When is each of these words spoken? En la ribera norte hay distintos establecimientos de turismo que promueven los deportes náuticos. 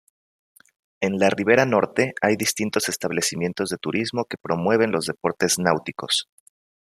En 0.99 1.19
la 1.19 1.29
ribera 1.29 1.63
norte 1.67 2.15
hay 2.23 2.35
distintos 2.35 2.89
establecimientos 2.89 3.69
de 3.69 3.77
turismo 3.77 4.25
que 4.25 4.37
promueven 4.41 4.91
los 4.91 5.05
deportes 5.05 5.59
náuticos. 5.59 6.27